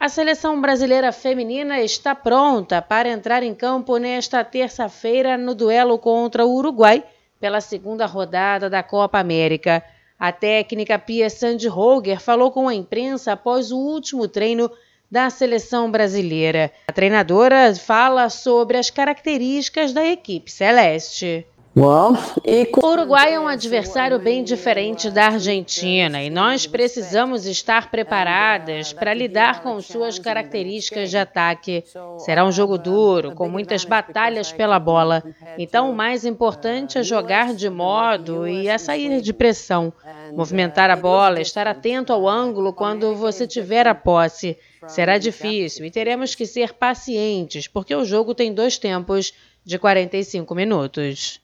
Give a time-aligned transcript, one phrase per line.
[0.00, 6.46] A seleção brasileira feminina está pronta para entrar em campo nesta terça-feira no duelo contra
[6.46, 7.02] o Uruguai
[7.40, 9.82] pela segunda rodada da Copa América.
[10.16, 14.70] A técnica Pia Sandhoger falou com a imprensa após o último treino
[15.10, 16.70] da seleção brasileira.
[16.86, 21.44] A treinadora fala sobre as características da equipe celeste.
[22.82, 29.14] O Uruguai é um adversário bem diferente da Argentina e nós precisamos estar preparadas para
[29.14, 31.84] lidar com suas características de ataque.
[32.18, 35.22] Será um jogo duro, com muitas batalhas pela bola.
[35.56, 39.92] Então, o mais importante é jogar de modo e a sair de pressão.
[40.32, 44.58] Movimentar a bola, estar atento ao ângulo quando você tiver a posse.
[44.88, 49.32] Será difícil e teremos que ser pacientes, porque o jogo tem dois tempos
[49.68, 51.42] de 45 minutos.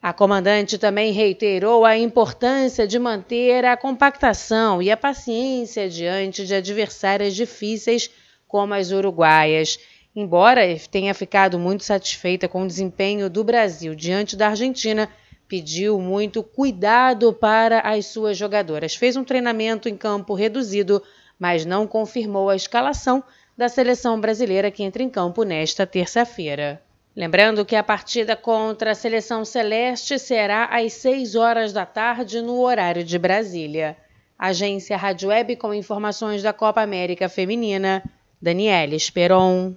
[0.00, 6.54] A comandante também reiterou a importância de manter a compactação e a paciência diante de
[6.54, 8.08] adversárias difíceis
[8.46, 9.76] como as uruguaias.
[10.14, 15.10] Embora tenha ficado muito satisfeita com o desempenho do Brasil diante da Argentina,
[15.48, 18.94] pediu muito cuidado para as suas jogadoras.
[18.94, 21.02] Fez um treinamento em campo reduzido,
[21.40, 23.24] mas não confirmou a escalação
[23.58, 26.83] da seleção brasileira que entra em campo nesta terça-feira.
[27.16, 32.60] Lembrando que a partida contra a seleção celeste será às 6 horas da tarde no
[32.60, 33.96] horário de Brasília.
[34.36, 38.02] Agência Rádio Web com informações da Copa América Feminina,
[38.42, 39.76] Daniela Esperon.